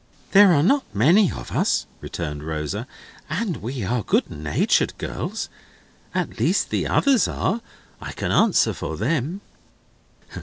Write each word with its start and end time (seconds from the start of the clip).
"There 0.31 0.51
are 0.51 0.63
not 0.63 0.95
many 0.95 1.31
of 1.31 1.51
us," 1.51 1.85
returned 1.99 2.41
Rosa, 2.41 2.87
"and 3.29 3.57
we 3.57 3.83
are 3.83 4.01
good 4.01 4.31
natured 4.31 4.97
girls; 4.97 5.47
at 6.15 6.39
least 6.39 6.71
the 6.71 6.87
others 6.87 7.27
are; 7.27 7.61
I 8.01 8.11
can 8.11 8.31
answer 8.31 8.73
for 8.73 8.97
them." 8.97 9.41